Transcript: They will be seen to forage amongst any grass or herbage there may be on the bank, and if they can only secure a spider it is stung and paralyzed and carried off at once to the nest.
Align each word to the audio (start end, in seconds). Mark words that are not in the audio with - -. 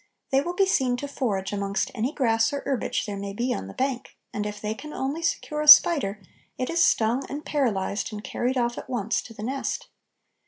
They 0.31 0.41
will 0.41 0.55
be 0.55 0.65
seen 0.65 0.97
to 0.97 1.07
forage 1.07 1.53
amongst 1.53 1.91
any 1.93 2.11
grass 2.11 2.51
or 2.51 2.61
herbage 2.61 3.05
there 3.05 3.17
may 3.19 3.33
be 3.33 3.53
on 3.53 3.67
the 3.67 3.75
bank, 3.75 4.17
and 4.33 4.47
if 4.47 4.59
they 4.59 4.73
can 4.73 4.93
only 4.93 5.21
secure 5.21 5.61
a 5.61 5.67
spider 5.67 6.19
it 6.57 6.71
is 6.71 6.83
stung 6.83 7.23
and 7.29 7.45
paralyzed 7.45 8.11
and 8.11 8.23
carried 8.23 8.57
off 8.57 8.79
at 8.79 8.89
once 8.89 9.21
to 9.21 9.33
the 9.35 9.43
nest. 9.43 9.89